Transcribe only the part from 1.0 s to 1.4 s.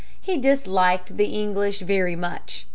the